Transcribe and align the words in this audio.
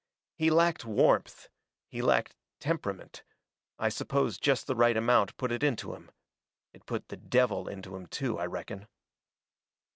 He 0.33 0.49
lacked 0.49 0.83
warmth 0.83 1.47
he 1.87 2.01
lacked 2.01 2.35
temperament. 2.59 3.21
I 3.77 3.89
suppose 3.89 4.39
just 4.39 4.65
the 4.65 4.73
right 4.73 4.97
amount 4.97 5.37
put 5.37 5.51
it 5.51 5.61
into 5.61 5.93
him. 5.93 6.09
It 6.73 6.87
put 6.87 7.09
the 7.09 7.17
devil 7.17 7.67
into 7.67 7.95
him, 7.95 8.07
too, 8.07 8.39
I 8.39 8.47
reckon. 8.47 8.87